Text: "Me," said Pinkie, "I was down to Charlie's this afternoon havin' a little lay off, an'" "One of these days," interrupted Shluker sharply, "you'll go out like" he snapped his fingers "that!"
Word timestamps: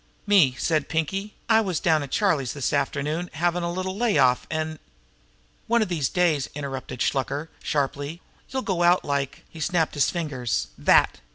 "Me," 0.25 0.55
said 0.57 0.89
Pinkie, 0.89 1.35
"I 1.47 1.61
was 1.61 1.79
down 1.79 2.01
to 2.01 2.07
Charlie's 2.07 2.53
this 2.53 2.73
afternoon 2.73 3.29
havin' 3.33 3.61
a 3.61 3.71
little 3.71 3.95
lay 3.95 4.17
off, 4.17 4.47
an'" 4.49 4.79
"One 5.67 5.83
of 5.83 5.89
these 5.89 6.09
days," 6.09 6.49
interrupted 6.55 7.01
Shluker 7.03 7.49
sharply, 7.61 8.19
"you'll 8.49 8.63
go 8.63 8.81
out 8.81 9.05
like" 9.05 9.43
he 9.47 9.59
snapped 9.59 9.93
his 9.93 10.09
fingers 10.09 10.69
"that!" 10.75 11.19